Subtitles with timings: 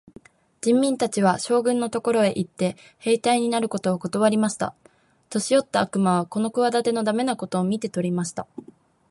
[0.61, 4.73] 人民たちは、将軍のところへ行って、兵隊になることをことわりました。
[5.29, 8.47] 年よった悪魔はこの企ての駄目なことを見て取りました。